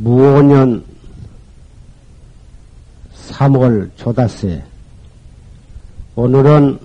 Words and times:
무오년 0.00 0.82
3월 3.14 3.90
조다세 3.96 4.64
오늘은 6.16 6.78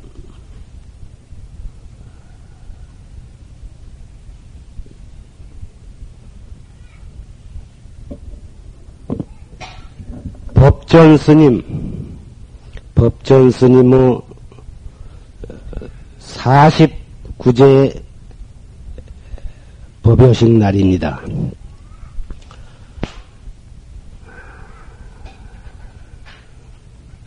법전 10.53 11.17
스님, 11.17 11.63
법전 12.95 13.49
스님의 13.49 14.19
49제 16.19 18.03
법요식 20.03 20.51
날입니다. 20.51 21.21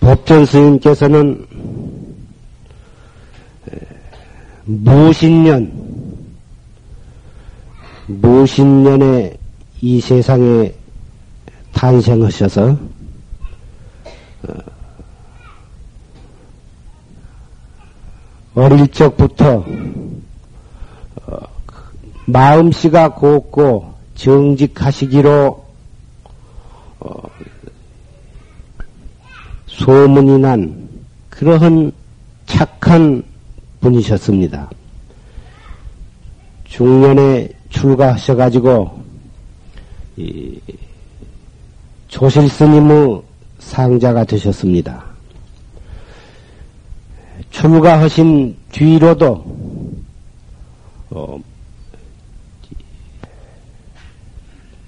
법전 0.09 0.47
스님께서는 0.47 1.47
무신년, 4.65 5.71
무신년에 8.07 9.37
이 9.83 10.01
세상에 10.01 10.73
탄생하셔서 11.75 12.79
어, 14.49 14.55
어릴 18.55 18.89
적부터 18.89 19.63
어, 21.27 21.37
마음씨가 22.25 23.13
곱고 23.13 23.93
정직하시기로 24.15 25.68
소문이 29.79 30.39
난 30.41 30.89
그러한 31.31 31.93
착한 32.47 33.23
분이셨습니다. 33.81 34.69
중년에 36.65 37.49
출가하셔가지고 37.71 39.03
조실 42.09 42.49
스님의 42.49 43.23
상자가 43.61 44.25
되셨습니다. 44.25 45.05
출가하신 47.51 48.57
뒤로도 48.73 49.45
어, 51.11 51.41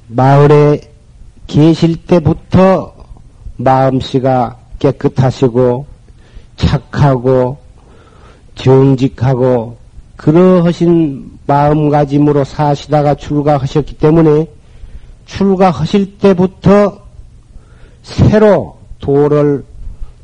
마을에 0.09 0.81
계실 1.47 1.97
때부터 2.07 2.95
마음씨가 3.57 4.60
깨끗하시고 4.81 5.87
착하고 6.57 7.59
정직하고 8.57 9.77
그러하신 10.17 11.39
마음가짐으로 11.47 12.45
사시다가 12.45 13.15
출가하셨기 13.15 13.95
때문에 13.95 14.47
출가하실 15.27 16.19
때부터 16.19 17.01
새로 18.03 18.79
도를 18.99 19.65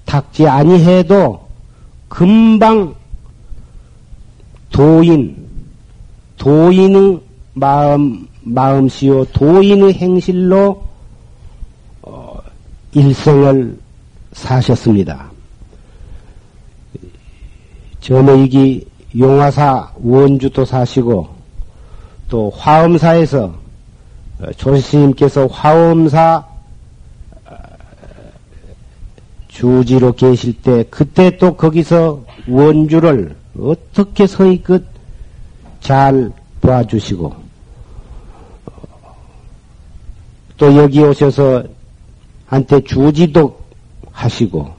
닦지 0.04 0.46
아니해도 0.46 1.46
금방 2.08 2.94
도인, 4.70 5.48
도인의 6.36 7.20
마음, 7.54 8.28
마음씨요, 8.42 9.24
도인의 9.26 9.94
행실로 9.94 10.82
어, 12.02 12.38
일생을 12.92 13.78
사셨습니다. 14.36 15.30
전의기 18.00 18.86
용화사 19.18 19.92
원주도 19.96 20.64
사시고 20.64 21.28
또 22.28 22.50
화엄사에서 22.50 23.54
조스님께서 24.56 25.46
화엄사 25.46 26.44
주지로 29.48 30.12
계실 30.12 30.60
때 30.60 30.84
그때 30.90 31.38
또 31.38 31.56
거기서 31.56 32.22
원주를 32.46 33.34
어떻게 33.58 34.26
서의끝 34.26 34.84
잘 35.80 36.30
봐주시고 36.60 37.34
또 40.58 40.76
여기 40.76 41.00
오셔서 41.00 41.64
한테 42.46 42.82
주지도 42.82 43.55
하시고 44.16 44.74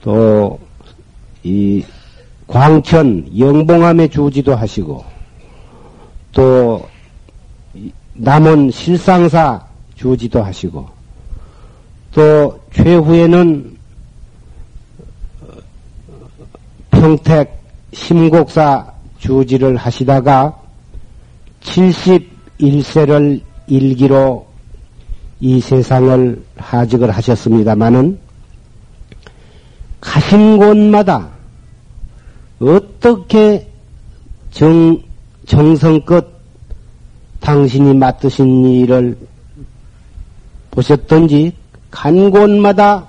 또 0.00 0.58
이 1.48 1.84
광천 2.46 3.38
영봉함에 3.38 4.08
주지도 4.08 4.54
하시고 4.54 5.04
또 6.32 6.86
남은 8.14 8.70
실상사 8.70 9.66
주지도 9.94 10.42
하시고 10.42 10.86
또 12.12 12.60
최후에는 12.72 13.78
평택 16.90 17.62
심곡사 17.92 18.92
주지를 19.18 19.76
하시다가 19.76 20.58
71세를 21.62 23.40
일기로 23.68 24.47
이 25.40 25.60
세상을 25.60 26.42
하직을 26.56 27.10
하셨습니다마는 27.10 28.18
가신 30.00 30.56
곳마다 30.56 31.28
어떻게 32.60 33.68
정, 34.50 35.00
정성껏 35.46 36.26
당신이 37.40 37.94
맡으신 37.94 38.64
일을 38.64 39.16
보셨던지 40.70 41.52
간 41.90 42.30
곳마다 42.30 43.06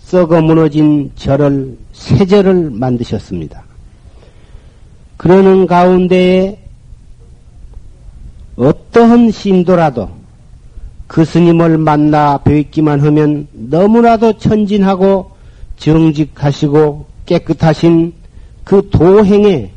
썩어 0.00 0.40
무너진 0.40 1.10
절을 1.16 1.76
새 1.92 2.24
절을 2.24 2.70
만드셨습니다. 2.70 3.62
그러는 5.16 5.66
가운데에 5.66 6.58
어떠한 8.56 9.30
신도라도 9.30 10.17
그 11.08 11.24
스님을 11.24 11.78
만나 11.78 12.36
뵙기만 12.38 13.00
하면 13.00 13.48
너무나도 13.52 14.34
천진하고 14.34 15.32
정직하시고 15.78 17.06
깨끗하신 17.26 18.12
그 18.62 18.88
도행에 18.90 19.70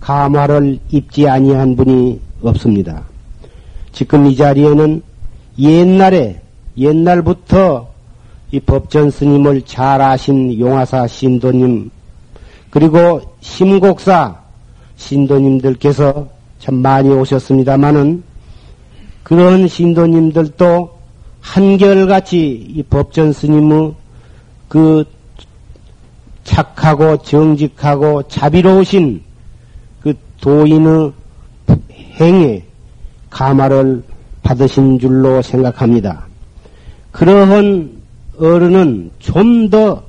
감화를 0.00 0.80
입지 0.90 1.28
아니한 1.28 1.76
분이 1.76 2.20
없습니다. 2.42 3.04
지금 3.92 4.26
이 4.26 4.36
자리에는 4.36 5.02
옛날에 5.58 6.40
옛날부터 6.76 7.88
이 8.50 8.60
법전 8.60 9.10
스님을 9.10 9.62
잘 9.62 10.00
아신 10.00 10.58
용화사 10.58 11.06
신도님 11.06 11.90
그리고 12.70 13.20
심곡사 13.40 14.40
신도님들께서 14.96 16.28
참 16.58 16.76
많이 16.76 17.10
오셨습니다마는 17.10 18.22
그런 19.28 19.68
신도님들도 19.68 20.98
한결같이 21.42 22.66
이 22.74 22.82
법전 22.82 23.34
스님의 23.34 23.92
그 24.68 25.04
착하고 26.44 27.18
정직하고 27.18 28.22
자비로우신 28.22 29.22
그 30.00 30.14
도인의 30.40 31.12
행에 32.18 32.64
감화를 33.28 34.02
받으신 34.42 34.98
줄로 34.98 35.42
생각합니다. 35.42 36.26
그러한 37.12 38.00
어른은 38.38 39.10
좀 39.18 39.68
더 39.68 40.02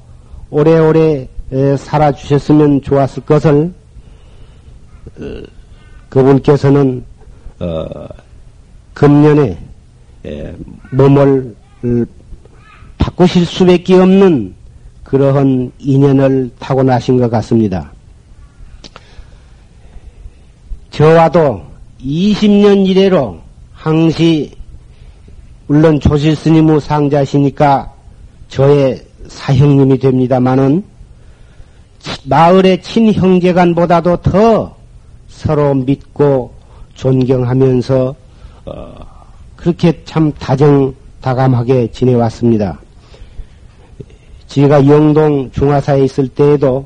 오래오래 0.49 1.27
살아주셨으면 1.77 2.83
좋았을 2.83 3.23
것을 3.25 3.73
어, 5.19 5.41
그분께서는 6.07 7.03
어, 7.59 8.07
금년에 8.99 9.57
몸을 10.91 11.55
바꾸실 12.97 13.45
수밖에 13.45 13.95
없는 13.95 14.53
그러한 15.05 15.71
인연을 15.79 16.51
타고나신 16.59 17.17
것 17.17 17.29
같습니다. 17.29 17.93
저와도 20.91 21.63
20년 22.01 22.85
이래로 22.87 23.39
항시 23.71 24.51
물론 25.67 26.01
조실 26.01 26.35
스님의 26.35 26.81
상자시니까 26.81 27.93
저의 28.49 29.01
사형님이 29.29 29.97
됩니다마는 29.97 30.83
마을의 32.25 32.81
친형제간보다도 32.81 34.17
더 34.17 34.75
서로 35.29 35.73
믿고 35.73 36.53
존경하면서 36.95 38.09
어, 38.09 38.18
그렇게 39.55 40.01
참 40.05 40.31
다정다감하게 40.33 41.91
지내왔습니다. 41.91 42.79
제가 44.47 44.87
영동 44.87 45.51
중화사에 45.51 46.03
있을 46.05 46.27
때에도 46.29 46.85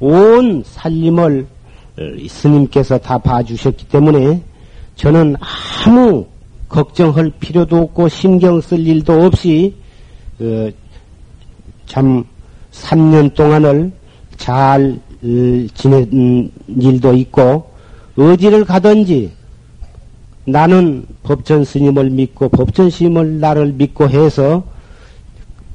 온 0.00 0.62
살림을 0.64 1.46
스님께서 2.28 2.98
다 2.98 3.18
봐주셨기 3.18 3.88
때문에 3.88 4.42
저는 4.96 5.36
아무 5.86 6.26
걱정할 6.68 7.30
필요도 7.40 7.76
없고 7.76 8.08
신경 8.08 8.60
쓸 8.60 8.86
일도 8.86 9.24
없이 9.24 9.74
어, 10.40 10.68
참 11.86 12.24
3년 12.72 13.34
동안을 13.34 13.90
잘 14.36 14.98
지낸 15.74 16.50
일도 16.68 17.14
있고 17.14 17.70
어디를 18.16 18.64
가든지 18.64 19.32
나는 20.48 21.04
법전 21.24 21.64
스님을 21.64 22.08
믿고 22.08 22.48
법전 22.48 22.88
스님을 22.88 23.38
나를 23.38 23.74
믿고 23.74 24.08
해서 24.08 24.64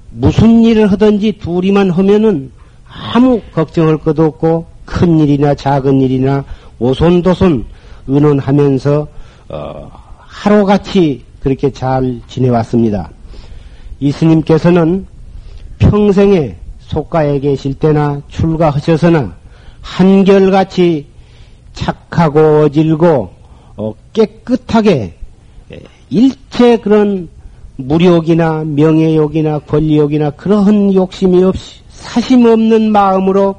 무슨 0.09 0.63
일을 0.63 0.91
하든지 0.91 1.33
둘이만 1.33 1.91
하면은 1.91 2.51
아무 2.87 3.39
걱정할 3.53 3.97
것도 3.97 4.25
없고 4.25 4.65
큰 4.85 5.19
일이나 5.19 5.53
작은 5.53 6.01
일이나 6.01 6.43
오손도손 6.79 7.65
의논하면서 8.07 9.07
어, 9.49 9.91
하루같이 10.17 11.23
그렇게 11.39 11.71
잘 11.71 12.19
지내왔습니다. 12.27 13.11
이 13.99 14.11
스님께서는 14.11 15.05
평생에 15.77 16.55
속가에 16.79 17.39
계실 17.39 17.75
때나 17.75 18.21
출가하셔서나 18.27 19.35
한결같이 19.81 21.07
착하고 21.73 22.63
어질고 22.63 23.07
어, 23.07 23.32
깨끗하게 24.13 25.15
일체 26.09 26.77
그런 26.77 27.29
무력이나 27.75 28.63
명예욕이나 28.63 29.59
권리욕이나 29.59 30.31
그러한 30.31 30.93
욕심이 30.93 31.43
없이 31.43 31.81
사심 31.89 32.45
없는 32.45 32.91
마음으로 32.91 33.55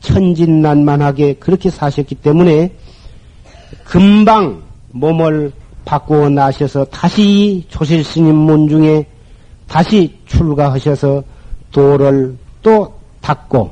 천진난만하게 0.00 1.34
그렇게 1.34 1.70
사셨기 1.70 2.16
때문에 2.16 2.72
금방 3.84 4.62
몸을 4.90 5.52
바꾸어 5.84 6.28
나셔서 6.28 6.84
다시 6.86 7.64
조실 7.68 8.04
스님 8.04 8.34
문 8.34 8.68
중에 8.68 9.06
다시 9.68 10.16
출가하셔서 10.26 11.22
도를 11.70 12.36
또 12.62 12.94
닦고 13.20 13.70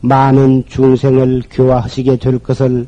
많은 0.00 0.64
중생을 0.68 1.42
교화하시게 1.50 2.16
될 2.16 2.38
것을 2.38 2.86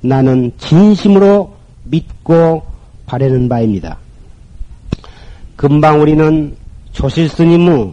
나는 0.00 0.52
진심으로 0.58 1.61
믿고 1.92 2.64
바라는 3.06 3.48
바입니다. 3.48 3.98
금방 5.56 6.00
우리는 6.00 6.56
조실 6.92 7.28
스님의 7.28 7.92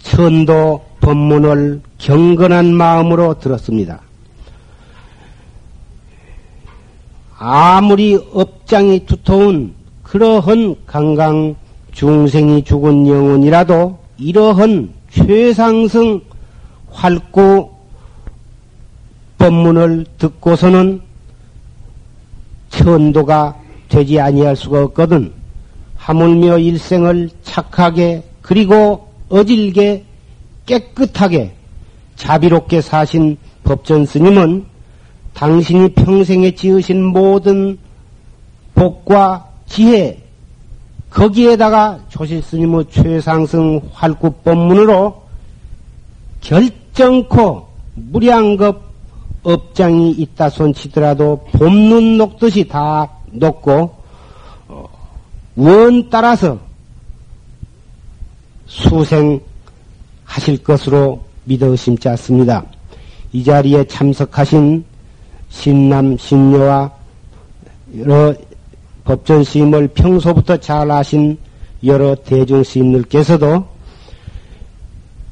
천도 0.00 0.82
법문을 1.00 1.82
경건한 1.98 2.74
마음으로 2.74 3.38
들었습니다. 3.38 4.00
아무리 7.38 8.16
업장이 8.32 9.06
두터운 9.06 9.74
그러한 10.02 10.76
강강 10.86 11.56
중생이 11.92 12.64
죽은 12.64 13.06
영혼이라도 13.06 13.98
이러한 14.18 14.92
최상승 15.10 16.20
활구 16.90 17.70
법문을 19.38 20.06
듣고서는 20.18 21.09
천도가 22.70 23.56
되지 23.88 24.20
아니할 24.20 24.56
수가 24.56 24.84
없거든. 24.84 25.32
하물며 25.96 26.58
일생을 26.58 27.30
착하게 27.42 28.22
그리고 28.40 29.08
어질게 29.28 30.04
깨끗하게 30.66 31.54
자비롭게 32.16 32.80
사신 32.80 33.36
법전 33.64 34.06
스님은 34.06 34.64
당신이 35.34 35.94
평생에 35.94 36.52
지으신 36.54 37.04
모든 37.04 37.78
복과 38.74 39.48
지혜 39.66 40.20
거기에다가 41.10 42.00
조실 42.08 42.42
스님의 42.42 42.86
최상승 42.90 43.80
활구 43.92 44.32
법문으로 44.44 45.22
결정코 46.40 47.68
무량급 47.94 48.89
업장이 49.42 50.10
있다 50.12 50.50
손치더라도 50.50 51.44
봄눈 51.52 52.18
녹듯이 52.18 52.68
다 52.68 53.08
녹고 53.32 53.94
어, 54.68 54.86
원 55.56 56.10
따라서 56.10 56.58
수생하실 58.66 59.42
것으로 60.62 61.24
믿어 61.44 61.74
심지 61.74 62.08
않습니다. 62.08 62.64
이 63.32 63.42
자리에 63.42 63.84
참석하신 63.84 64.84
신남, 65.48 66.16
신녀와 66.16 66.92
여러 67.98 68.34
법전 69.04 69.42
시임을 69.42 69.88
평소부터 69.88 70.58
잘 70.58 70.90
아신 70.90 71.36
여러 71.82 72.14
대중 72.14 72.62
시임들께서도 72.62 73.64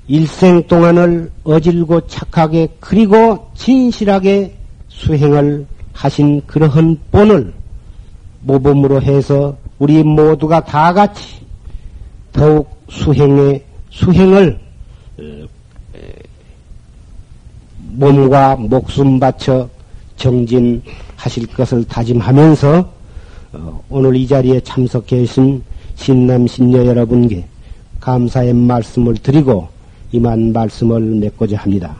일생 0.09 0.67
동안을 0.67 1.31
어질고 1.45 2.07
착하게 2.07 2.69
그리고 2.81 3.51
진실하게 3.55 4.57
수행을 4.89 5.67
하신 5.93 6.41
그러한 6.47 6.99
본을 7.11 7.53
모범으로 8.41 9.03
해서 9.03 9.57
우리 9.79 10.03
모두가 10.03 10.65
다 10.65 10.95
같이 10.95 11.41
더욱 12.33 12.71
수행에 12.89 13.63
수행을 13.91 14.59
어, 15.19 15.23
몸과 17.91 18.57
목숨 18.57 19.21
바쳐 19.21 19.69
정진하실 20.17 21.49
것을 21.55 21.85
다짐하면서 21.85 22.93
어, 23.53 23.85
오늘 23.91 24.17
이 24.17 24.27
자리에 24.27 24.61
참석해 24.61 25.19
계신 25.19 25.63
신남 25.97 26.47
신녀 26.47 26.87
여러분께 26.87 27.45
감사의 28.01 28.55
말씀을 28.55 29.15
드리고 29.15 29.69
이만 30.13 30.53
말씀을 30.53 31.01
맺고자 31.01 31.59
합니다. 31.59 31.95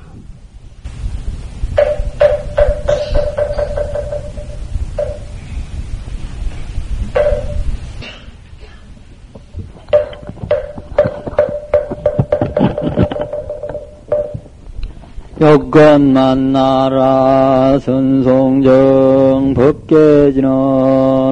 여건 15.41 16.13
만나라 16.15 17.79
선송정 17.79 19.55
법계지는 19.55 20.51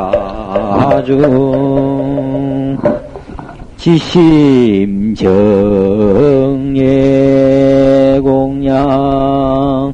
지심정예 3.76 5.30
공양 8.22 9.92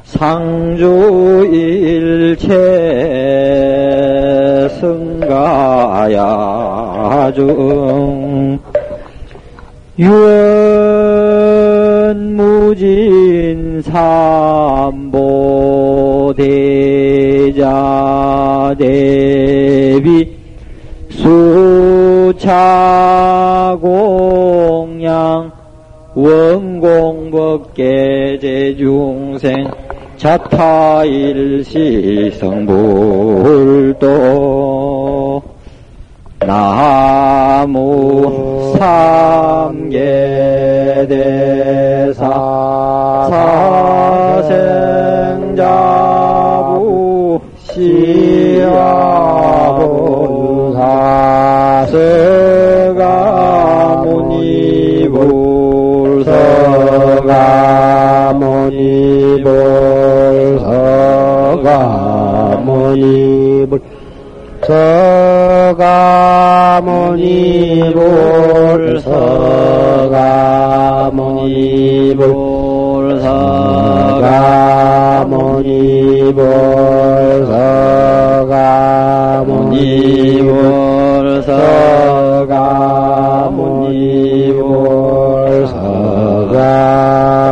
상주일 0.03 1.76
체 2.37 2.47
승가야중. 7.27 8.59
유언무진 12.37 13.81
삼보대자 13.81 14.05
대비 18.77 20.37
수차공양 21.09 22.61
원공법계 26.13 27.79
제중생 28.39 29.71
자타일시 30.17 31.75
성불도 32.39 34.07
나무 36.39 37.67
삼계대사 38.79 40.07
사생자부 45.49 47.39
시야본사 47.67 48.87
서가모니불 53.91 54.23
서가 56.25 57.56
모니불 58.67 60.59
서가 60.59 62.59
모니불 62.65 63.79
서가 64.61 66.81
모니불 66.83 68.01
서가 68.99 71.11
모니불 71.13 72.25
서가 73.21 75.25
모니불 75.29 76.43
서가 77.47 79.43
모니불 79.47 81.41
서가 81.43 83.49
모니불 83.51 85.36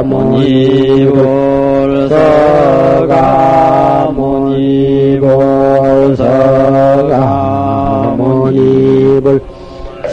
무니불서가 0.03 1.55
무니불서가 4.15 5.35
무니불 8.17 9.41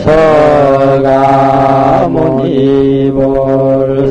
서가 0.03 2.09
무니불 2.09 3.23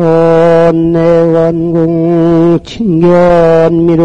내원궁 0.92 2.60
친견미륵전 2.64 4.00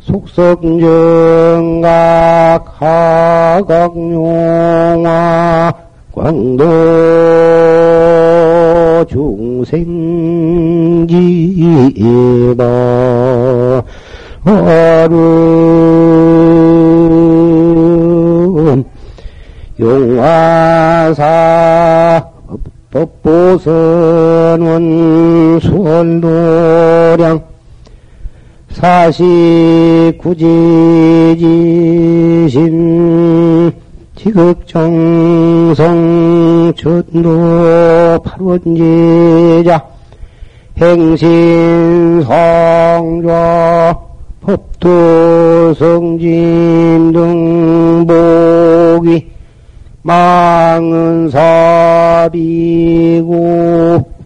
속성정각 0.00 0.72
하각용화 3.62 4.32
광도 6.12 6.62
중생지바 9.06 9.82
어른 14.44 15.12
용화사 19.80 21.22
법보선원 22.90 24.80
수원도량 25.60 27.40
사십구지지신 28.70 29.22
지극정성 34.14 35.82
천도 36.76 38.11
팔원제자. 38.22 39.92
행신성좌 40.78 42.22
법도성진 44.40 46.22
등 47.12 48.06
복이 48.06 49.30
망은사비고 50.02 51.32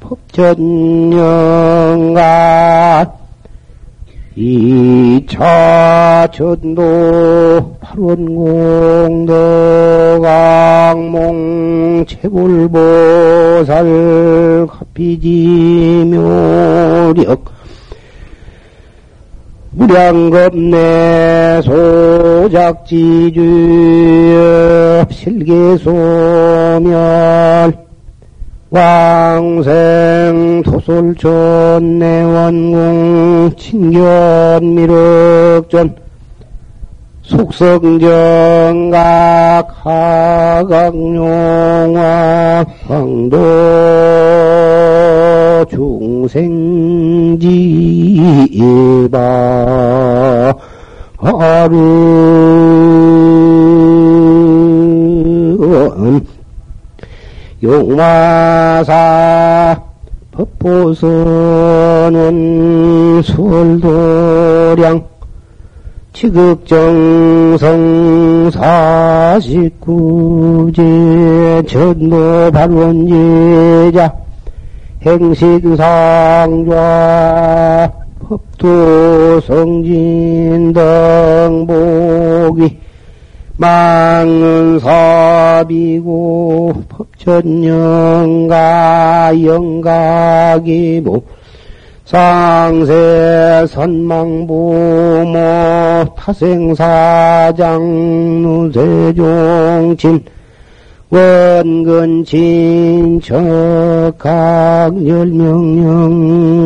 법전영간 0.01 1.47
이차 4.37 6.29
전도 6.33 7.76
팔원공도 7.97 9.33
강몽 10.23 12.05
채굴보살 12.07 13.87
가피지묘력. 14.69 16.17
무량겁내 19.71 21.63
소작지주 21.63 23.41
실계소멸. 25.11 26.93
왕생 28.69 30.63
토솔전 30.65 31.99
내원궁 31.99 33.53
친견미륵전 33.57 34.67
속성정각 37.27 38.97
하각용화 40.62 42.01
황도 42.87 43.37
중생지바 45.69 47.67
하루. 51.19 52.07
용마사 57.62 58.95
법보선원 60.31 61.12
수월도량 63.25 65.16
지극정성 66.17 67.61
사십구제 68.51 70.83
전도 71.69 72.51
발원제자 72.53 74.15
행식상좌 75.05 76.73
법도 78.27 79.41
성진 79.43 80.73
등복이 80.73 82.79
망은사비고 83.59 84.73
법전영가 86.89 88.55
영가기모 89.45 91.36
상세 92.07 93.66
선망부모 93.69 95.35
타생사장 96.16 97.83
누세종친 98.73 100.25
원근친 101.11 102.31
척각열명령 103.21 104.29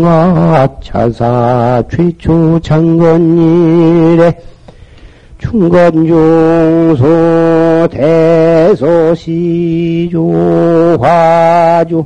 아 0.04 0.68
차사 0.82 1.82
최초 1.90 2.60
창건일에 2.60 4.38
충건중소 5.38 7.06
대소시조 8.70 10.32
화주 11.00 12.04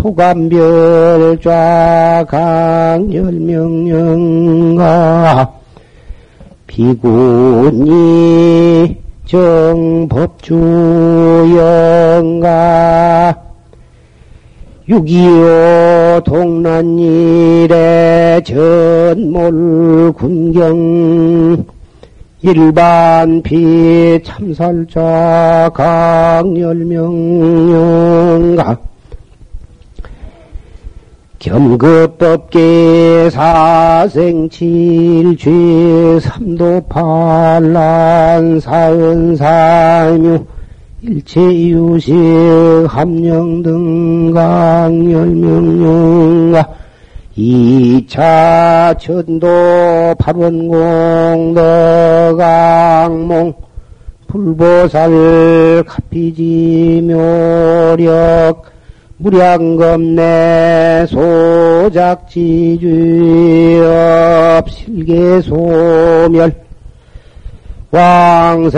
토감별좌 0.00 1.50
강열명령가 2.26 3.20
비군이 6.66 7.90
정법주영가 9.26 10.56
6.25 14.88 16.24
동란일에 16.24 17.70
전몰 18.42 20.12
군경 20.16 21.62
일반 22.40 23.42
피 23.42 24.18
참살자 24.24 25.70
강열명령가 25.74 26.50
겸급법계 31.40 33.30
사생칠죄 33.30 34.60
삼도팔란 36.20 38.60
사은사묘 38.60 40.44
일체유식 41.02 42.14
함령 42.88 43.62
등 43.62 44.34
강 44.34 45.10
열명령가 45.10 46.68
이차 47.34 48.94
전도 49.00 50.14
발원공 50.18 51.54
너강몽 51.54 53.54
불보살 54.26 55.84
카피지 55.86 57.00
묘력 57.02 58.79
무량검내 59.20 61.06
소작지주업 61.06 62.30
실계소멸. 64.70 66.54
왕생도돌촌 67.92 68.70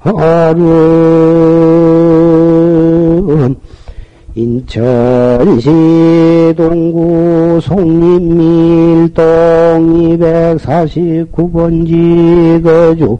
하륜 0.00 0.58
인천시 4.34 5.68
동구 6.56 7.60
송림밀동 7.60 9.14
249번지 10.18 12.62
거주 12.62 13.18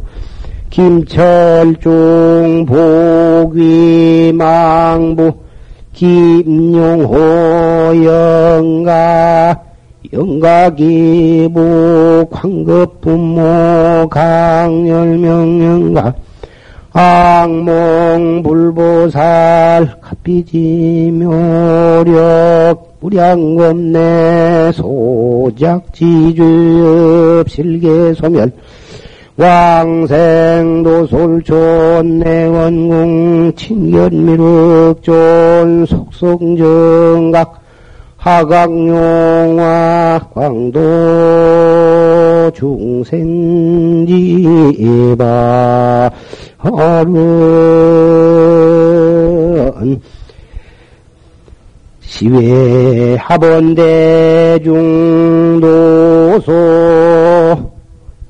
김철중 0.70 2.64
보귀망부 4.28 5.32
김용호 5.92 7.14
영가 8.04 9.60
영가기부 10.12 11.58
광급부모 12.30 14.08
강열명영가 14.08 16.14
악몽 17.00 18.42
불보살 18.42 20.00
갑비지묘력 20.00 21.28
무량검내 22.98 24.72
소작지주업 24.72 26.38
실계소멸. 27.48 28.50
왕생도솔촌 29.36 30.18
내원궁 32.18 33.52
친견미륵존 33.54 35.06
속성정각 35.86 37.60
하강용화 38.16 39.60
광도 40.34 40.80
중생지바 42.56 44.18
하른 46.58 47.14
시외 52.00 53.16
하본대중도소 53.16 54.58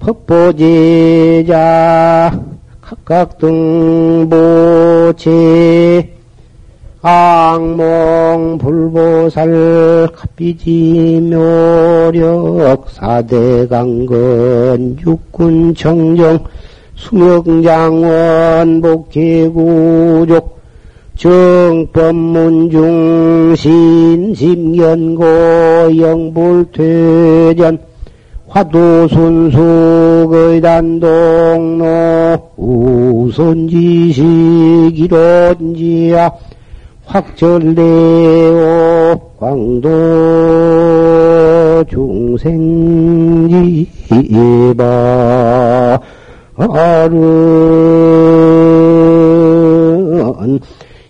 법보제자 0.00 1.48
각각 2.82 3.38
등보체 3.38 5.18
악몽 7.00 8.58
불보살 8.58 10.08
갑비지 10.14 11.20
묘력 11.30 12.90
사대강건 12.90 14.18
육군 15.00 15.74
청정 15.74 16.44
수명장원 16.98 18.82
복회구족 18.82 20.58
정법문중 21.16 22.84
신심견고 23.56 25.24
영불퇴전 25.96 27.78
화두순수 28.48 30.28
의단동로 30.30 31.86
우선지식 32.56 34.24
이론지야 34.98 36.30
확철대오 37.04 37.78
광도 39.38 39.88
중생지바 41.88 43.86
아른 46.78 47.18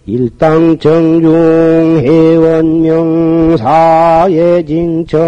일당 0.07 0.79
정중 0.79 2.01
회원명 2.01 3.57
사예징청 3.59 5.19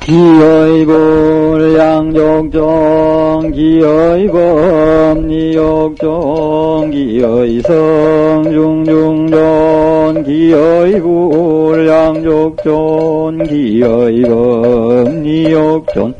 기어이불 0.08 1.76
양족종 1.76 3.52
기어이범 3.54 5.28
니욕종 5.28 6.90
기어이성 6.90 8.44
중중존 8.50 10.24
기어이불 10.24 11.88
양족존 11.88 13.44
기어이범 13.48 15.22
니욕존 15.24 16.14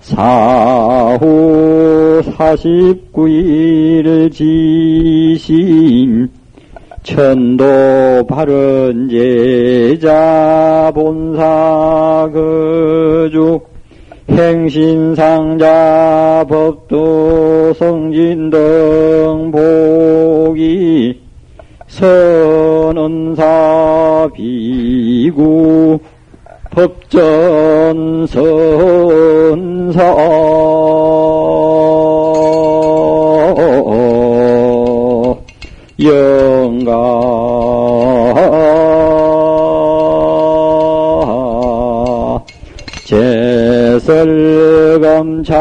사후 0.01 2.21
49일 2.21 4.29
지신 4.33 6.29
천도 7.03 8.25
바른 8.27 9.07
제자 9.07 10.91
본사 10.93 12.29
그주 12.33 13.61
행신상자 14.29 15.65
법도 16.49 17.73
성진 17.75 18.49
등 18.49 19.49
복이 20.59 21.21
선언사 21.87 23.39
비구 24.35 25.97
법전 26.71 28.27
선사. 28.27 30.03
영가 36.01 36.89
제설감차 45.19 45.57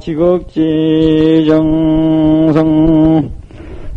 지극지 0.00 1.46
정성 1.48 3.37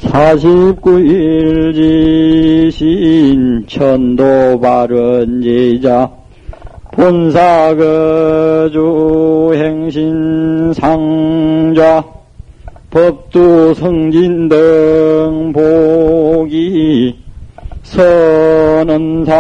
49일 0.02 1.74
지 1.74 2.52
신 2.72 3.64
천도 3.68 4.60
바른 4.60 5.42
제자 5.44 6.10
본사거주 6.94 8.72
행신 9.54 10.74
상좌 10.74 12.04
법두 12.90 13.74
성진 13.76 14.50
등 14.50 15.52
복이 15.54 17.16
선언사 17.84 19.34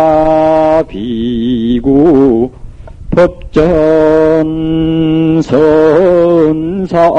비구 0.87 2.51
법전 3.09 3.81
선사 5.41 7.09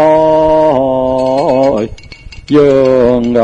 영가 2.53 3.41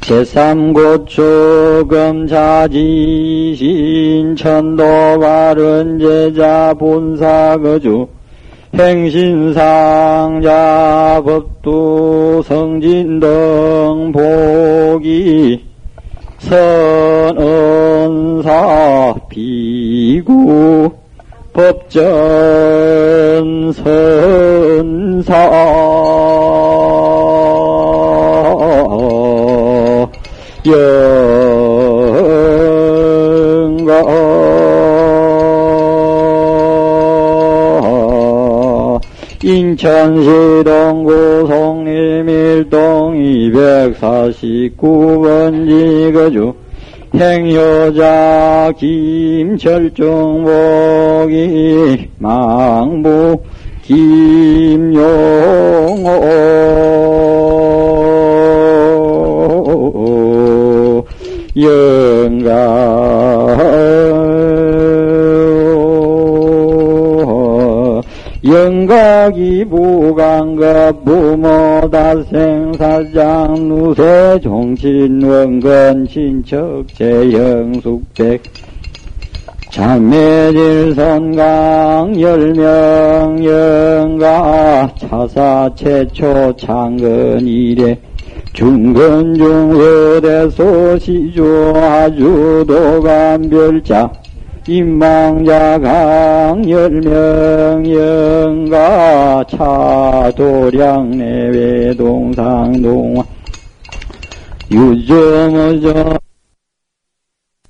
제3고추 0.00 1.88
검자지신 1.88 2.74
천도 4.36 5.20
바른 5.20 5.98
제자 5.98 6.74
본사 6.74 7.56
거주 7.58 8.08
행신상자 8.74 10.52
법도 11.24 12.42
성진 12.42 13.18
등 13.20 14.12
복이 14.12 15.64
선언사 16.38 17.68
비구 19.28 20.90
법전 21.58 21.98
선사. 23.72 25.34
영가 30.64 30.70
인천시 39.42 40.62
동구 40.64 41.46
송림 41.48 42.28
일동 42.28 43.18
249번 43.18 45.68
지 45.68 46.12
거주 46.12 46.54
행여자 47.14 48.72
김철중복이 48.78 50.08
망부 52.18 53.42
김용호. 53.82 55.08
영가 61.56 63.37
영각이 68.48 69.66
부강급 69.66 71.04
부모다생사장 71.04 72.08
누세 73.68 74.40
종친 74.42 75.22
원건 75.22 76.08
친척 76.08 76.84
재영숙백 76.94 78.42
참매질선강 79.70 80.98
열명 82.18 83.44
영가 83.44 84.94
차사 84.96 85.70
최초 85.74 86.56
창건 86.56 87.46
이래 87.46 87.98
중근중서대 88.54 90.48
시주 90.98 91.74
아주도감별자 91.76 92.88
임망자 94.68 95.78
강 95.78 96.68
열명 96.68 97.90
영가 97.90 99.42
차도량 99.48 101.10
내외 101.16 101.94
동상 101.94 102.70
동화. 102.82 103.24
유저무저 104.70 106.18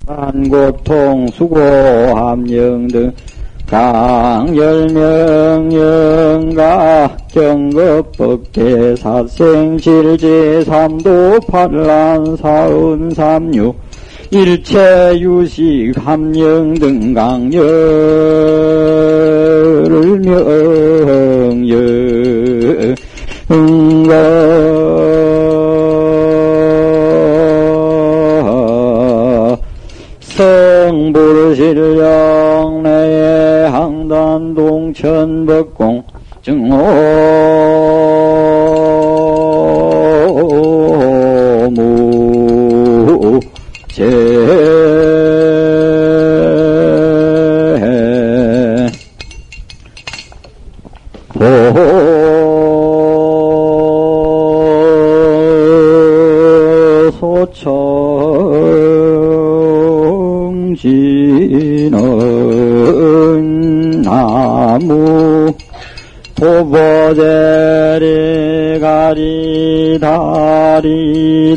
한고통 0.08 1.28
수고함령 1.28 2.88
등 2.88 3.12
강열명 3.68 4.92
영가 5.72 7.16
경급법계 7.28 8.96
사생실제 8.96 10.64
삼도 10.64 11.38
판란 11.46 12.36
사은 12.36 13.10
삼육 13.10 13.87
일체 14.30 15.18
유식 15.20 15.94
함령 15.96 16.74
등 16.74 17.14
강열을 17.14 17.58
명여. 20.20 21.78
성불실령 31.00 32.02
내에 32.82 33.64
항단 33.68 34.54
동천 34.54 35.46
법공 35.46 36.02
증오 36.42 36.76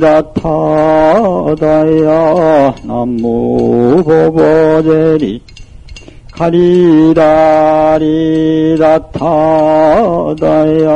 가리다리다 0.01 0.33
타다야 0.33 2.09
나무 2.83 4.03
보보제리 4.03 5.39
가리다리다 6.31 7.21
타다야 9.11 10.87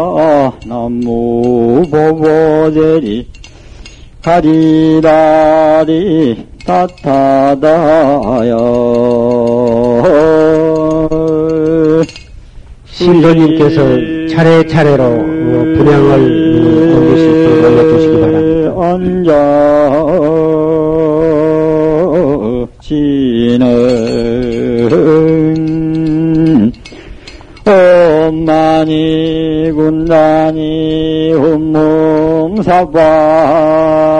나무 0.66 1.84
보보제리 1.92 3.28
가리다리 4.24 4.96
따타다야 6.66 8.58
신도님께서 12.88 14.26
차례차례로 14.34 15.04
어, 15.04 15.18
분양을 15.78 16.10
올리시고 16.96 17.68
올려주시기 17.68 18.22
바랍니다. 18.22 18.55
앉아 18.86 19.32
지는 22.82 23.66
엄마니 27.66 29.72
군단이 29.76 31.34
홈몸사바 31.34 33.00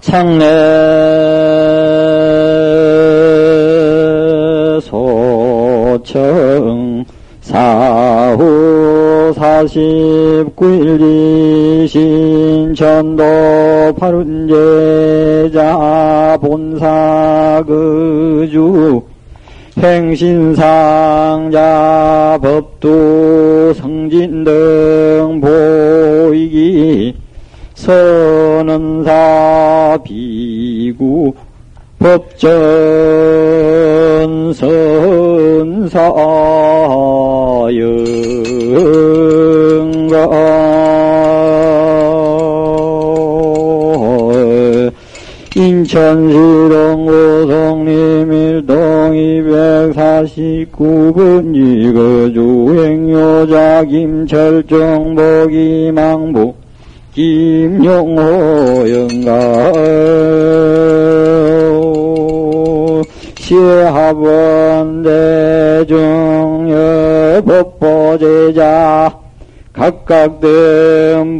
창내 0.00 0.79
파룬제자 13.92 15.58
본사 16.40 17.62
그주 17.66 19.02
행신상자 19.78 21.58
법도 22.42 23.72
성진 23.74 24.44
등 24.44 25.40
보이기 25.40 27.14
선언사 27.74 29.10
비구 30.04 31.32
법전 31.98 32.50
선사 34.52 36.00
영 37.72 38.19
인천시동 45.80 47.06
고성림 47.06 48.32
일동 48.32 49.12
249번 49.12 51.56
이거주 51.56 52.74
행여자 52.76 53.84
김철정 53.84 55.14
보기망부 55.14 56.52
김용호 57.14 58.90
영가 58.90 59.72
시합원 63.38 65.02
대중여 65.86 67.42
법보제자 67.46 69.16
각각 69.72 70.40
등복이 70.40 71.30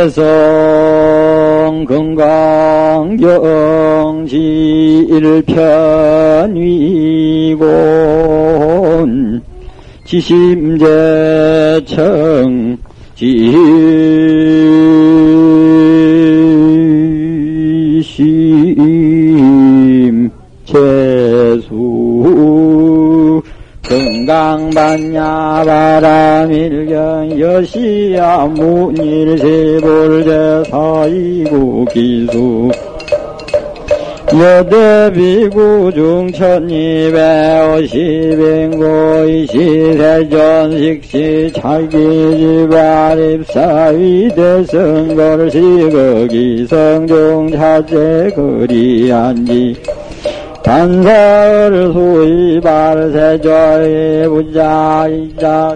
대성 0.02 1.86
건강 1.88 3.16
경지 3.18 5.06
일편위곤 5.12 5.62
지심제청 10.04 10.88
지 13.14 13.52
건강반야 24.52 25.64
바람일견 25.66 27.40
여시야 27.40 28.46
문일세볼제 28.48 30.30
사이구 30.70 31.86
기수. 31.94 32.70
여대비구 34.34 35.92
중천이백오십인고 35.94 36.86
이시세전식시 39.28 41.14
차기지발입사위 41.56 42.70
대성걸시거기 44.36 45.48
성종자재 46.68 48.32
거리한지 48.36 49.76
산설 50.72 51.92
수이발 51.92 53.12
세조의 53.12 54.30
부자이자 54.30 55.76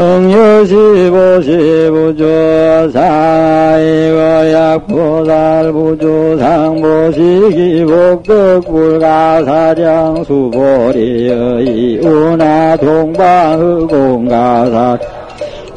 응여시보시부주 0.00 2.22
사이거 2.92 4.52
약보살부주 4.52 6.36
상보시기 6.38 7.84
복덕불가사량 7.84 10.22
수보리의 10.22 11.98
운하 11.98 12.76
동방흑공가사 12.76 14.96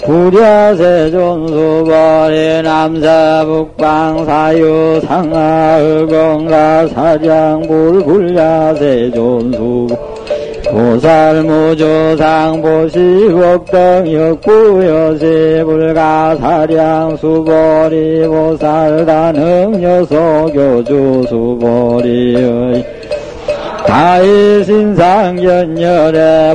부랴세존수벌이 0.05 2.61
남사북방사유 2.61 5.01
상하흑공가사량 5.03 7.61
불불야세존수 7.67 9.88
보살무조상 10.72 12.61
보시복등 12.61 14.13
역부여시 14.13 15.63
불가사량 15.65 17.17
수보리 17.17 18.26
보살단흥 18.26 19.84
여소교주 19.84 21.26
수보리의 21.28 22.86
다이신상견열의 23.86 24.95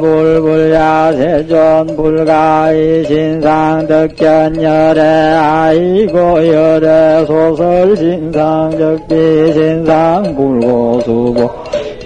불불야세존 0.01 1.95
불가이 1.95 3.05
신상덕견열의 3.05 5.03
아이고열의 5.37 7.27
소설신상적비 7.27 9.13
신상불고수보 9.53 11.51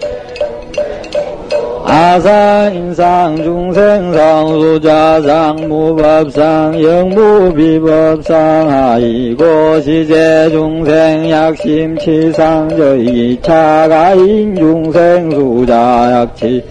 아상 1.92 2.72
인상 2.76 3.36
중생 3.38 4.14
상 4.14 4.48
수자상 4.60 5.68
무법상 5.68 6.80
영무비법상 6.84 8.70
아이고 8.70 9.82
시제 9.82 10.50
중생 10.52 11.32
약심 11.32 11.98
치상 11.98 12.70
저희 12.70 13.42
차가인 13.42 14.56
중생 14.56 15.32
수자 15.32 16.12
약치. 16.12 16.64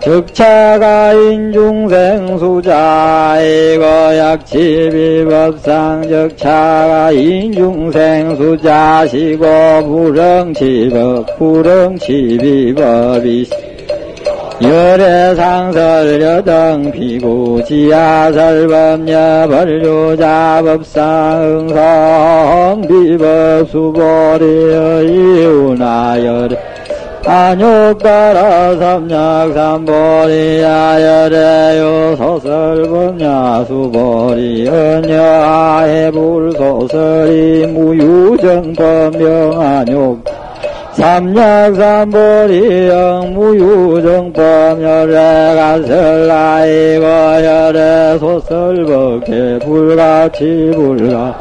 적차가인 0.00 1.52
중생 1.52 2.38
수자 2.38 3.36
이고 3.42 3.84
약치 4.16 4.88
비법상 4.90 6.08
적차가인 6.08 7.52
중생 7.52 8.34
수자 8.36 9.06
시고 9.06 9.44
불응치법 9.84 11.38
불응치 11.38 12.38
비법이 12.40 13.46
열애상설 14.62 16.20
여등 16.20 16.92
피구 16.92 17.62
지하설법녀 17.66 19.48
벌류자법상 19.48 21.00
응성 21.42 22.82
비법 22.82 23.70
수보리의 23.70 25.06
이운하열 25.06 26.58
안욕따라 27.26 28.76
삼약 28.76 29.52
삼보리야 29.54 31.00
열애요 31.00 32.16
소설법녀 32.16 33.64
수보리 33.66 34.68
은여아해 34.68 36.10
불소설이 36.10 37.66
무유정법명 37.66 39.60
안욕 39.60 40.39
삼약삼보리영 41.00 43.32
무유정법 43.32 44.82
열애가 44.82 45.82
설라이고 45.82 47.04
열애 47.42 48.18
소설법계 48.18 49.60
불같이 49.64 50.70
불가 50.74 51.40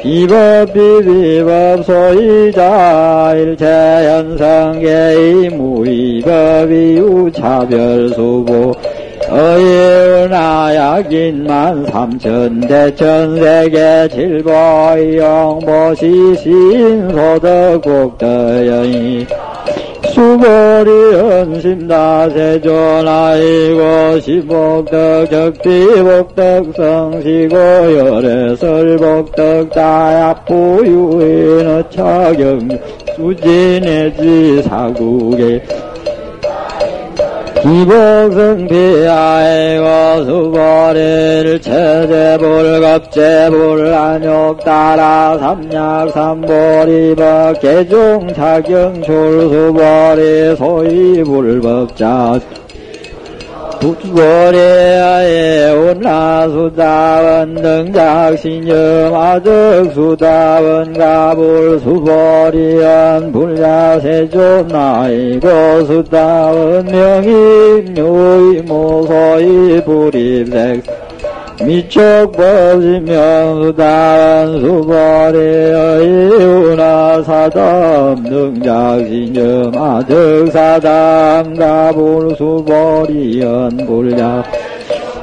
비법 0.00 0.72
비비법 0.72 1.84
소이자 1.84 3.32
일체현성계의 3.34 5.48
무의법 5.56 6.70
이유차별수보 6.70 8.72
어이은하약인만 10.30 11.06
삼천 11.86 12.60
대천 12.62 13.36
세계 13.36 14.08
칠보이영보시 14.08 16.02
신소덕국더여이 16.42 18.10
수거리 20.12 20.90
은심다세존아이고 21.14 22.60
시복덕 24.20 25.30
적비복덕 25.30 26.74
성시고 26.74 27.56
열애설복덕 27.96 29.70
다약부유인 29.70 31.68
어차경 31.68 32.68
수진의지 33.14 34.62
사국에 34.64 35.62
기복성피아이고 37.62 39.04
수보리를 40.24 41.60
체제불 41.60 42.80
겁제불 42.80 43.94
안욕 43.94 44.64
따라 44.64 45.36
삼약 45.38 46.10
삼보리법 46.10 47.60
개중 47.60 48.32
자경 48.34 49.02
출수보리 49.02 50.56
소이불법자 50.56 52.40
북거리아의 53.80 55.72
온라수다원 55.74 57.54
등작신여 57.54 59.10
마적수다원 59.10 60.92
가불수보리연 60.92 61.72
불야세존나이고 63.32 64.76
수다원 65.86 66.84
명임요이 66.84 68.62
모소이 68.62 69.82
불입색 69.82 71.09
미척법지명수다원 71.66 74.60
수보리의 74.60 76.30
운하사담 76.70 78.22
등작신여 78.24 79.70
마적사담 79.74 81.54
가불수보리연 81.54 83.76
불야. 83.86 84.42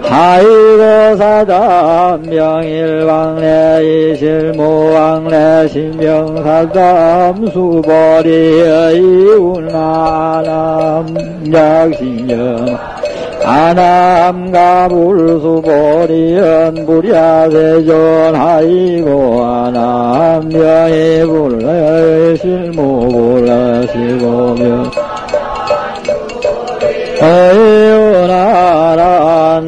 하이고 0.03 1.15
사담 1.17 2.21
명일왕래 2.21 4.13
이실무왕래 4.13 5.67
신명사담 5.67 7.47
수보리의 7.47 9.01
운하남. 9.35 11.07
작신여 11.51 12.96
아남가 13.47 14.89
불수보리연 14.89 16.85
불야세존 16.85 18.35
하이고 18.35 19.41
아남명이 19.41 21.25
불래 21.25 22.35
실무불래 22.35 23.87
시고명 23.87 24.91
어이운하란 27.21 28.97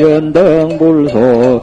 연등 0.01 0.77
불소 0.77 1.63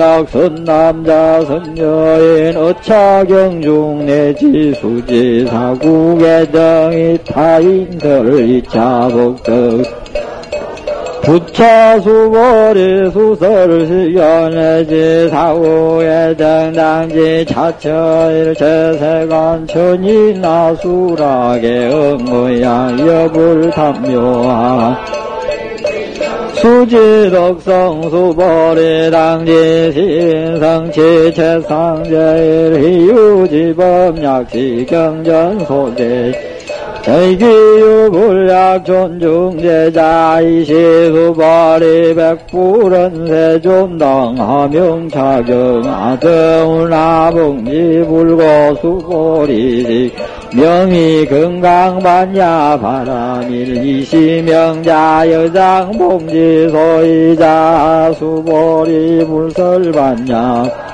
약선 0.00 0.64
남자선 0.64 1.76
여인 1.76 2.56
어차경중 2.56 4.06
내지 4.06 4.72
수지 4.74 5.46
사국의 5.46 6.50
등이 6.50 7.18
타인들 7.24 8.48
이차복덕 8.48 10.01
부차수벌이 11.22 13.10
수설시견내지 13.12 14.90
사후의 15.30 16.36
등당지 16.36 17.46
차처일 17.48 18.54
제세관 18.54 19.66
천이 19.68 20.34
나 20.34 20.74
수락의 20.74 21.94
응모야 21.94 22.96
여불 22.98 23.70
탐묘한 23.70 24.96
수지덕성 26.54 28.02
수보리 28.10 29.10
당지 29.10 29.92
신성치 29.92 31.32
최상제일 31.34 32.80
희유지범 32.80 34.22
약시 34.22 34.86
경전 34.88 35.64
소재 35.66 36.61
대기유 37.02 38.10
불약 38.12 38.84
존중제자 38.84 40.40
이시수벌이 40.40 42.14
백불은 42.14 43.26
세존당 43.26 44.36
하명차경 44.38 45.82
아등운 45.84 46.92
아봉지 46.92 48.04
불고 48.06 48.74
수보리직 48.80 50.14
명의 50.54 51.26
건강반야 51.26 52.78
바람일 52.78 53.84
이시명자 53.84 55.24
여장 55.28 55.90
봉지 55.92 56.68
소이자 56.70 58.12
수보리 58.16 59.26
불설반야 59.26 60.91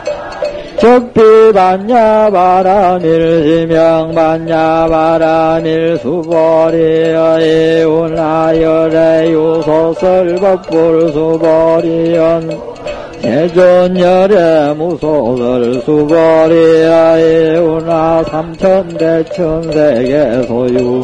적비반야 0.80 2.30
바람일 2.30 3.66
지명반야 3.66 4.86
바람일 4.88 5.98
수보리의 5.98 7.84
운하열의 7.84 9.32
유소설법불 9.32 11.12
수보리연 11.12 12.78
세존열의 13.20 14.76
무소설 14.76 15.82
수보리의 15.82 17.58
운하 17.58 18.22
삼천대천세계 18.22 20.42
소유 20.46 21.02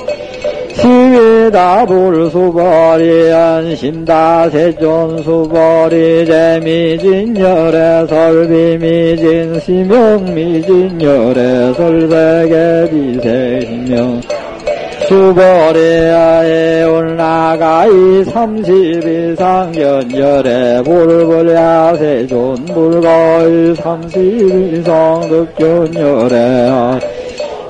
시위다불 0.74 2.30
수보리한 2.30 3.74
신다 3.76 4.50
세존 4.50 5.22
수보리 5.22 6.26
재미진열의 6.26 8.08
설비미진 8.08 9.60
시명미진열의 9.60 11.74
설세계 11.74 12.90
비세명. 12.90 14.20
수보리아에 15.08 16.84
올라가이 16.84 18.24
삼십이상 18.24 19.72
연열에 19.76 20.82
불불야 20.82 21.94
세존 21.96 22.56
불거이 22.66 23.74
삼십이상 23.76 25.20
득견열에 25.28 27.23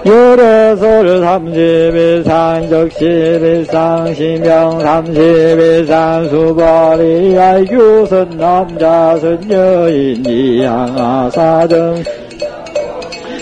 열애설 0.07 1.23
삼십일상 1.23 2.69
적십일상 2.69 4.15
시명 4.15 4.79
삼십일상 4.81 6.29
수벌이 6.29 7.39
알규선 7.39 8.37
남자 8.37 9.19
선 9.19 9.51
여인 9.51 10.23
이양아사등 10.27 12.05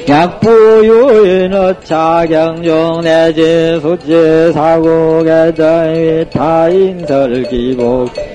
약부유인 0.08 1.52
어차경중 1.52 3.00
내지 3.02 3.80
수지 3.80 4.52
사국의 4.52 5.54
정위타인설 5.54 7.42
기복 7.44 8.31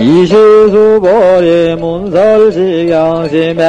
이시수보리 0.00 1.74
문설시경심의 1.80 3.64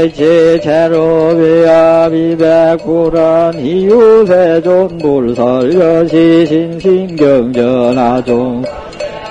의치 0.00 0.58
체로비야 0.62 2.08
비백불은 2.08 3.64
이유세존 3.64 4.96
불설여시 4.98 6.46
신신경전하종 6.46 8.62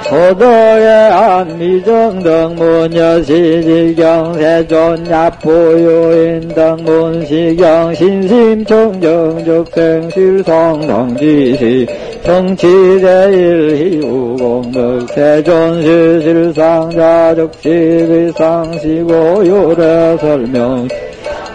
소도의 0.04 1.12
안미정 1.12 2.22
등문여시지경 2.24 4.34
세존 4.34 5.10
야포유인 5.10 6.50
등문시경 6.50 7.96
신심청정 7.96 9.46
적생실성 9.46 10.88
성지시 10.88 11.88
정치제일 12.24 14.02
희우공덕 14.02 15.10
세존시실상자 15.10 17.36
적시비상시고 17.36 19.48
요래 19.48 20.18
설명 20.18 20.90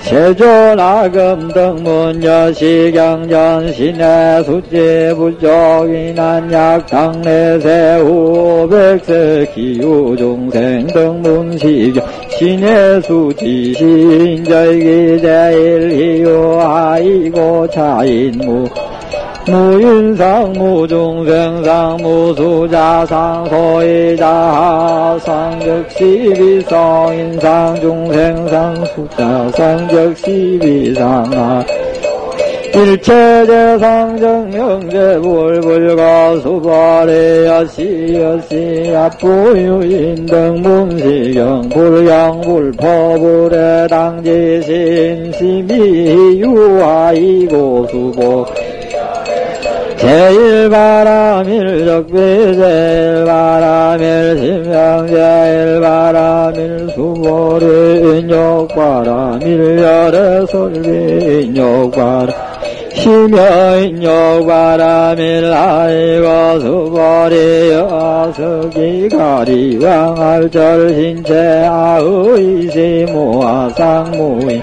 세존아금 0.09 1.49
등문여 1.49 2.55
시경전 2.55 3.75
신의 3.75 4.43
수지 4.45 5.13
부족인한 5.15 6.51
약당내 6.51 7.61
세후 7.61 8.67
백세 8.71 9.53
기후 9.55 10.17
중생 10.17 10.87
등문 10.87 11.59
시경 11.59 12.07
신의 12.39 13.03
수지 13.03 13.75
신절기 13.75 15.21
제일 15.21 15.91
희유 15.93 16.59
아이고 16.59 17.69
차인무 17.69 18.67
무인상 19.49 20.53
무중생상 20.53 21.97
무수자상 22.03 23.49
소이자상 23.49 25.61
적시비상 25.61 27.17
인상 27.17 27.81
중생상 27.81 28.85
수자상 28.85 29.89
적시비상 29.89 31.65
일체대상 32.75 34.21
정영제 34.21 35.19
불불가 35.21 36.37
수발의 36.41 37.47
여시 37.47 38.21
여시 38.21 38.93
야부유인 38.93 40.27
등문시경 40.27 41.71
불경 41.71 42.43
불포불의 42.43 43.89
당지신 43.89 45.33
심이 45.33 46.39
유아이고 46.39 47.87
수보 47.91 48.45
제일바람일 49.99 51.85
적비 51.87 52.15
제일바람일 52.57 54.39
심령 54.39 55.07
제일바람일 55.09 56.91
수보리 56.95 58.21
인욕바람일 58.21 59.79
열의 59.79 60.47
설비 60.47 61.47
인욕바람 61.47 62.31
심여 62.95 63.79
인욕바람일 63.81 65.53
아이고 65.53 66.61
수보리 66.61 67.71
여석이 67.73 69.09
가리왕 69.09 70.21
알절 70.21 70.95
신체 70.95 71.35
아의시 71.67 73.07
무아상무인 73.13 74.63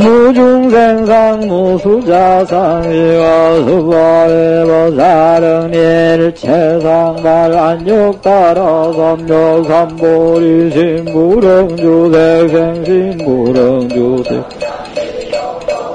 무중생상 0.00 1.40
무수자상 1.40 2.90
이와수보의 2.90 4.64
보살응일 4.64 6.34
최상발 6.34 7.54
안욕 7.54 8.22
따라 8.22 8.90
삼욕 8.92 9.66
삼보리 9.66 10.70
신부릉주색 10.70 12.50
생신부릉주색 12.50 14.42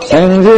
생시 0.04 0.50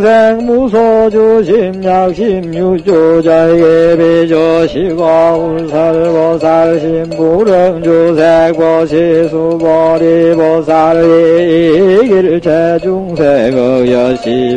멍생 0.00 0.46
무소주 0.46 1.44
심 1.44 1.84
약 1.84 2.14
심유주 2.14 3.20
자에게 3.22 3.98
비조시고 3.98 5.04
울살보살 5.04 6.80
신부릉주색 6.80 8.56
보시수보리 8.56 10.34
보살 10.34 10.96
이길 11.04 12.40
제중색 12.40 13.52
여시. 13.92 14.56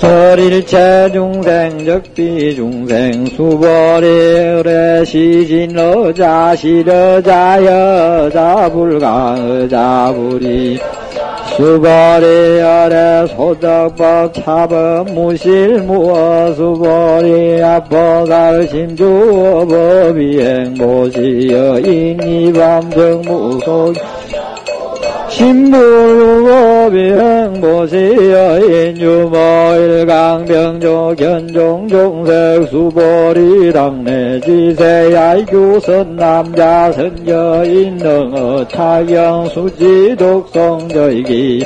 소릴체 0.00 1.10
중생 1.12 1.84
적비 1.84 2.54
중생 2.54 3.26
수보리 3.26 4.06
의뢰 4.06 5.04
시진 5.04 5.76
어자 5.76 6.54
시러자 6.54 7.58
여자 7.64 8.70
불가 8.70 9.36
여자 9.38 10.12
불이 10.14 10.78
수보리 11.60 12.58
열애 12.58 13.26
소덕법 13.36 14.32
차법 14.32 15.12
무실 15.12 15.82
무어 15.82 16.54
수보리 16.54 17.62
앞보살 17.62 18.66
심주 18.66 19.66
법이행 19.68 20.72
보시여 20.76 21.80
인이밤정 21.80 23.20
무속 23.26 23.94
신부유법이 25.30 27.12
행보시여인 27.12 29.00
유모일강병조 29.00 31.14
견종종색 31.16 32.68
수보리 32.68 33.72
당내 33.72 34.40
지세야이교선 34.40 36.16
남자 36.16 36.90
선여인 36.90 37.98
능어 37.98 38.66
차경 38.68 39.48
수지 39.50 40.16
독성저이기 40.18 41.64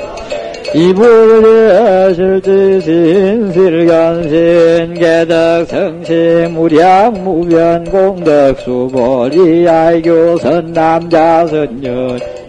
이불의 0.75 2.15
실지신 2.15 3.53
실견신 3.53 4.95
개덕 4.95 5.67
성시 5.69 6.49
무량 6.51 7.15
무변 7.25 7.85
공덕 7.85 8.61
수보리 8.61 9.67
아이교선 9.67 10.75
남자 10.75 11.47
선여 11.47 12.44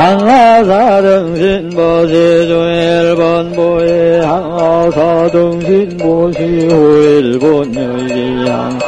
항하사 0.00 1.02
등신보시 1.02 2.12
중일본보의 2.46 4.24
항하사 4.24 5.30
등신보시 5.30 6.38
후일본 6.68 7.74
여기양 7.74 8.78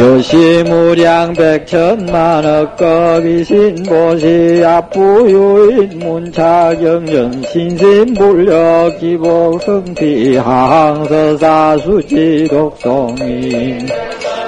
요시무량 0.00 1.34
백천만억겁이 1.34 3.44
신 3.44 3.82
보시 3.82 4.64
압부유인 4.64 5.98
문차경전 5.98 7.42
신신불력 7.42 8.98
기복성피 8.98 10.38
항서사 10.38 11.76
수지 11.84 12.48
독성인 12.48 13.86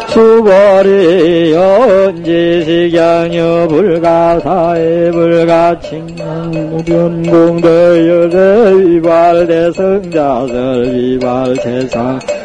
수벌이 0.09 1.53
연지시경유 1.53 3.69
불가사의 3.69 5.13
불가칭무 5.13 6.83
변공대열의 6.83 8.89
위발대성자설 8.89 10.95
위발세상 10.95 12.42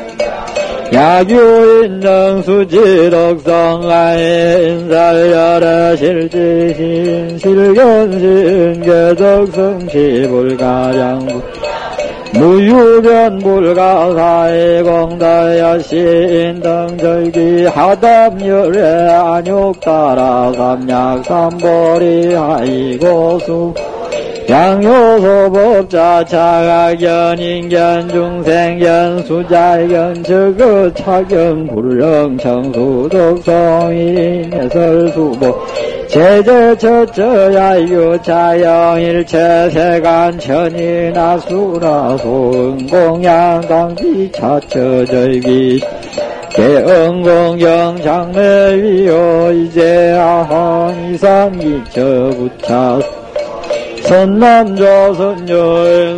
야규인정 0.93 2.41
수지덕성아의 2.43 4.23
인살열의 4.69 5.97
실지 5.97 6.73
신 6.75 7.37
실견신 7.37 8.81
개덕성시 8.81 10.27
불가량부 10.29 11.41
무유변 12.33 13.39
불가사의 13.39 14.83
공다여신 14.83 16.61
등절기 16.61 17.65
하담열의 17.65 19.09
안욕따라 19.11 20.53
삼약삼보리 20.53 22.33
하이고수 22.33 23.73
양요소법자 24.49 26.23
차가견 26.23 27.37
인견 27.37 28.07
중생견 28.07 29.23
수자견 29.25 30.23
저거 30.23 30.93
차견 30.93 31.67
불령 31.67 32.37
청수덕성인 32.37 33.93
해설수보 34.53 35.53
제제처처야 36.07 37.81
유차영일체 37.81 39.69
세간 39.69 40.39
천이나 40.39 41.37
수나 41.39 42.15
소은공양 42.15 43.61
당지 43.67 44.31
차처절기 44.31 45.81
개응공경 46.51 48.01
장례위요 48.01 49.51
이제 49.51 50.13
아한 50.17 51.13
이상이처 51.13 52.29
부차 52.37 53.16
선남조선여인 54.07 55.51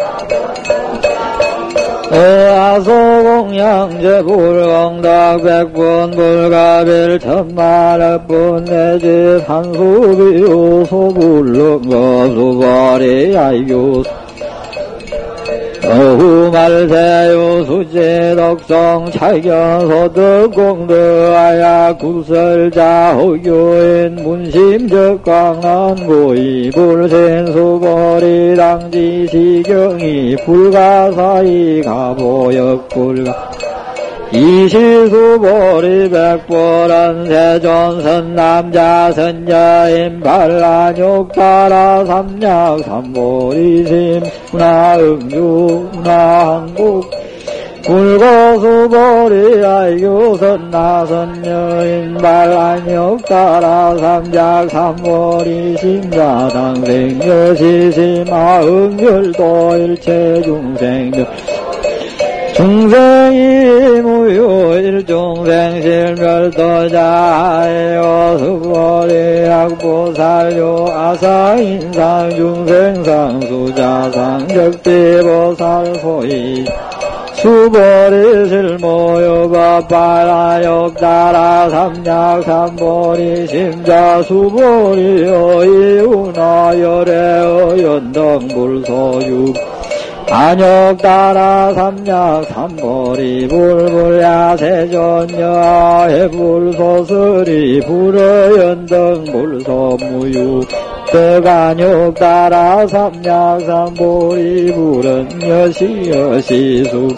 어아소공양제 2.11 4.03
불공덕 4.23 5.43
백분 5.43 6.11
불가빌 6.11 7.19
천만억분 7.19 8.65
내지 8.65 9.43
산수비우 9.45 10.85
소불릉거 10.85 12.27
수발이 12.29 13.37
아이교 13.37 14.03
어후말세유 15.87 17.63
수지덕성 17.65 19.11
차견소득공덕아야 19.11 21.95
구설자 21.97 23.13
호교인 23.13 24.15
문심적광난고이 24.23 26.71
불신수보리 26.71 28.55
당지시경이 28.57 30.37
불가사이 30.45 31.81
가보역불가 31.81 33.64
이시수보리 34.31 36.09
백보란 36.09 37.25
세존선 37.27 38.35
남자 38.35 39.11
반란욕 40.19 41.31
따라 41.31 42.03
삼약 42.05 42.79
삼보리심 42.79 44.21
문화응유 44.51 45.89
문화한국. 45.93 47.09
불고수보리 47.85 49.63
아이교선 49.63 50.71
나선녀인 50.71 52.17
반란욕 52.17 53.23
따라 53.25 53.95
삼작 53.95 54.71
삼보리 54.71 55.77
심자당생 55.77 57.21
여 57.21 57.53
시심아응열도 57.53 59.37
일체 59.77 60.41
중생들 60.41 61.27
중생이 62.55 63.99
무효 63.99 64.75
일 64.75 65.05
중생 65.05 65.81
실멸도자요. 65.81 66.95
수보리 68.39 69.43
약보살요 69.45 70.87
아사인상 70.89 72.29
중생상 72.29 73.41
수자상 73.41 74.47
적대보살 74.47 75.95
소이. 75.95 76.63
수보리 77.33 78.47
실모요 78.47 79.51
바바라욕 79.51 80.95
따라 80.95 81.69
삼약 81.69 82.43
삼보리 82.43 83.47
심자 83.47 84.23
수보리요 84.23 85.65
이우나열애어 85.65 87.83
연덕불소유 87.83 89.74
안욕 90.29 90.97
따라 90.97 91.71
삼약 91.73 92.45
삼보리 92.45 93.47
불불야 93.47 94.57
세존여 94.57 96.07
해불소설이 96.09 97.81
불어연등 97.81 99.23
불소무유. 99.25 100.61
떡안욕 101.11 102.15
따라 102.15 102.87
삼약 102.87 103.61
삼보리 103.61 104.73
불은 104.73 105.41
여시 105.43 106.09
여시수 106.09 107.15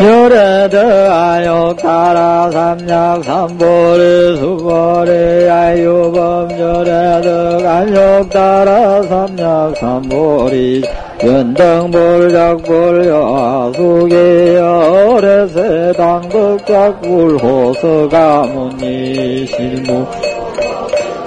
열애드아욕 0.00 1.76
따라 1.76 2.48
삼약 2.52 3.24
삼보리 3.24 4.36
수보리 4.36 5.50
아유범 5.50 6.52
열애득 6.52 7.66
안욕 7.66 8.30
따라 8.30 9.02
삼약 9.02 9.76
삼보리 9.76 10.82
연등불작불 11.24 13.08
여 13.08 13.72
수기 13.74 14.14
열애세 14.54 15.92
당덕작불 15.96 17.38
호서가문이 17.38 19.46
실무 19.46 20.06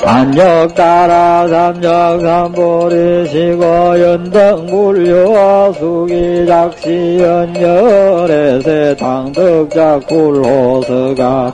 안역 0.04 0.74
따라 0.74 1.47
삼적 1.47 2.22
삼보리시고 2.22 3.64
연등 4.02 4.66
불효 4.66 5.74
수기 5.74 6.45
작시 6.47 7.20
연열에세 7.20 8.95
당덕작 8.97 10.08
불호서가 10.08 11.54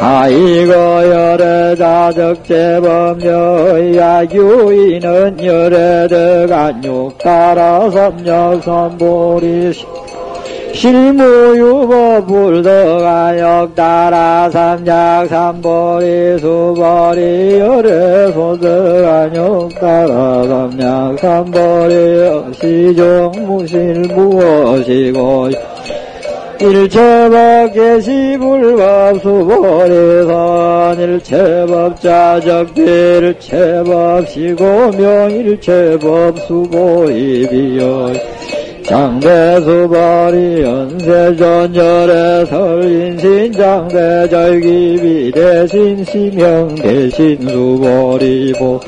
아이고 0.00 0.72
열애 0.72 1.76
자적 1.76 2.42
재범여야 2.44 4.24
유인은 4.32 5.44
열애 5.44 6.08
득 6.08 6.52
안육 6.52 7.18
따라 7.18 7.88
삼역 7.90 8.62
삼보리시 8.64 9.86
실무유보 10.72 12.24
불덕아역 12.26 13.74
따라 13.74 14.48
삼작 14.50 15.28
삼보리 15.28 16.38
수보리 16.38 17.58
열애 17.58 18.32
소득안역 18.32 19.74
따라 19.80 20.44
삼작 20.44 21.18
삼보리 21.18 22.54
시종 22.54 23.32
무실 23.46 24.02
무엇이고 24.14 25.50
일체법 26.60 27.72
계시불법 27.72 29.22
수보리선 29.22 31.00
일체법 31.00 32.00
자적비 32.00 32.82
일체법 32.82 34.28
시고명 34.28 35.30
일체법 35.30 36.38
수보이비여 36.40 38.12
장대수벌이 38.90 40.62
연세전열의 40.62 42.46
설인신 42.46 43.52
장대절기비 43.52 45.30
대신 45.30 46.04
시명 46.04 46.74
대신 46.74 47.38
수벌이보. 47.48 48.80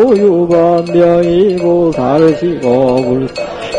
보살시고 1.57 2.95
불 3.03 3.27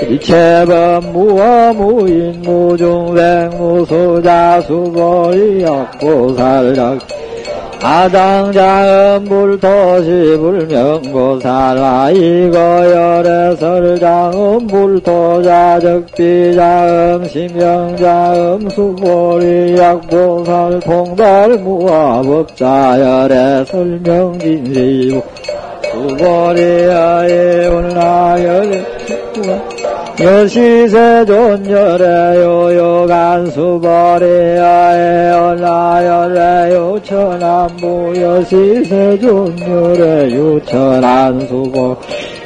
이체범 0.06 1.12
무어 1.12 1.72
무인 1.74 2.40
무중생 2.42 3.50
무수자 3.58 4.60
수보리 4.60 5.62
약보살작 5.62 6.98
아당자음 7.80 9.24
불토시 9.24 10.36
불명보살 10.38 11.78
아이고 11.78 12.56
열애설자음 12.90 14.66
불토자 14.66 15.78
적비자음 15.80 17.24
심명자음 17.28 18.68
수보리 18.70 19.76
약보살 19.78 20.80
통달 20.80 21.50
무아법자 21.50 22.98
열애 23.00 23.64
설명진시부 23.66 25.22
수보리야의 25.92 27.68
온라열애 27.68 28.84
여시세 30.20 31.24
존열애 31.26 32.42
요요간 32.42 33.52
수보리야의 33.52 35.32
온라열애 35.32 36.74
요천안부 36.74 38.20
여시세 38.20 39.16
존열애 39.20 40.34
요천안 40.34 41.46
수보 41.46 41.96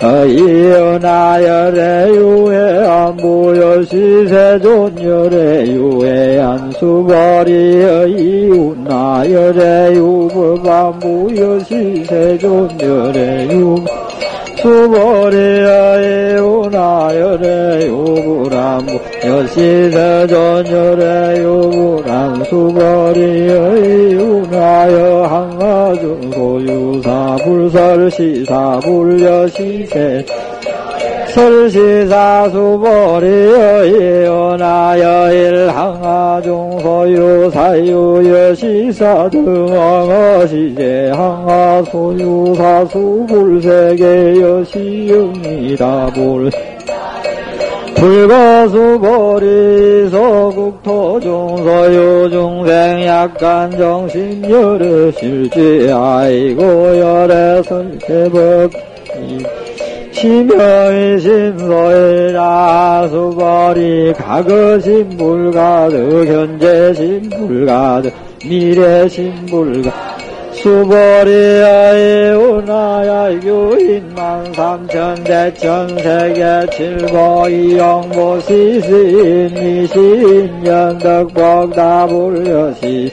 이은하열애 0.03 2.11
유해안부 2.11 3.55
여시세 3.57 4.59
존열애 4.61 5.73
유해안 5.73 6.73
수보리여 6.73 8.07
이운하열애 8.07 9.95
유법안부 9.95 11.35
여시세 11.35 12.37
존열애 12.37 13.49
유 13.51 14.02
수보리야의 14.63 16.39
운하열의 16.39 17.89
유불안부 17.89 19.01
여시세전열의 19.27 21.03
유불안 21.43 22.45
수보리의 22.45 24.15
운하여 24.15 25.25
항하중 25.25 26.31
소유사 26.33 27.37
불설시사 27.45 28.79
불여시세 28.85 30.25
설시사 31.33 32.49
수보리의 32.51 34.29
운하여 34.29 35.33
일항하중 35.33 36.79
소유사유 36.81 38.23
여시사 38.27 39.31
등왕어시제 39.31 41.11
항하 41.15 41.83
소유사 41.91 42.85
수불세계 42.85 44.41
여시영이다 44.43 46.07
불 46.15 46.51
불거수보리 47.95 49.41
소국토중 50.11 51.57
소유중생 51.57 53.07
약간 53.07 53.71
정신 53.71 54.51
열애 54.51 55.11
실지 55.13 55.91
아이고 55.95 56.63
열애 56.99 57.63
설계법 57.63 58.71
심여의 60.23 61.19
신소이라 61.19 63.09
수벌이 63.09 64.13
가거신 64.13 65.17
불가득 65.17 66.29
현재 66.29 66.95
신 66.95 67.29
불가득 67.29 68.15
미래 68.45 69.09
신 69.09 69.35
불가득 69.47 69.93
수보리야의 70.53 72.37
운하야 72.37 73.33
유인만 73.43 74.53
삼천 74.53 75.25
대천 75.25 75.89
세계 75.89 76.71
칠보 76.71 77.49
이 77.49 77.77
영보 77.77 78.39
시신 78.43 79.53
미신 79.55 80.65
연덕복 80.65 81.75
다불여시 81.75 83.13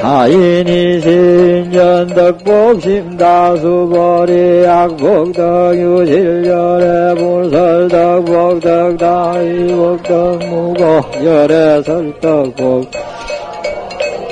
타인이 0.00 1.00
신 1.00 1.74
연덕복 1.74 2.80
심 2.80 3.16
다수보리 3.16 4.64
약복덕 4.64 5.76
유실열애 5.76 7.14
불설덕 7.14 8.24
복 8.24 8.60
덕 8.60 8.96
다이복덕 8.98 10.38
무고 10.46 11.00
열애 11.24 11.82
설덕 11.82 12.54
복 12.56 12.90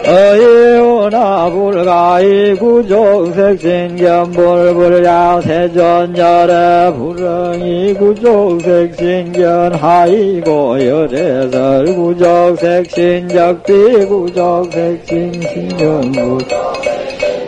어이오나 0.07 1.49
불가이 1.49 2.55
구종색신견불불야 2.57 5.41
세전열애 5.41 6.93
불응이 6.95 7.95
구종색신견 7.95 9.75
하이고 9.75 10.87
열애설 10.87 11.87
구종색신적비 11.95 13.73
구종색신신견구 14.07 16.39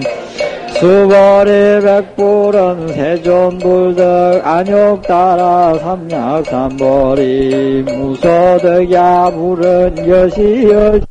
수벌이 0.79 1.81
백불은 1.81 2.87
세존불덕 2.87 4.47
안욕따라 4.47 5.77
삼약삼벌이 5.79 7.19
무소득야 7.83 9.29
불은 9.31 10.07
여시여 10.07 11.10